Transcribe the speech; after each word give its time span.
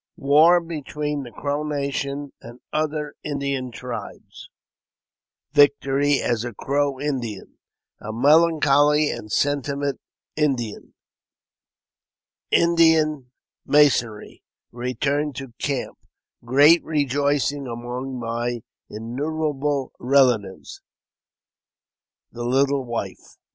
War 0.17 0.59
between 0.59 1.21
the 1.21 1.29
Crow 1.29 1.61
Nation 1.61 2.33
and 2.41 2.59
other 2.73 3.13
Indian 3.23 3.69
Tribes— 3.69 4.49
My 5.53 5.55
first 5.55 5.55
Victory 5.55 6.19
as 6.21 6.43
a 6.43 6.55
Crow 6.55 6.99
Indian— 6.99 7.59
A 7.99 8.11
Melancholy 8.11 9.11
and 9.11 9.31
Sentimental 9.31 9.99
Indian— 10.35 10.95
Indian 12.51 13.29
Masonry— 13.63 14.41
Return 14.85 15.33
to 15.33 15.53
Camp— 15.59 15.99
Great 16.43 16.83
Rejoicing 16.83 17.67
among 17.67 18.17
my 18.19 18.63
innumerable 18.89 19.91
Relatives— 19.99 20.81
The 22.31 22.43
Little 22.43 22.85
Wife. 22.85 23.37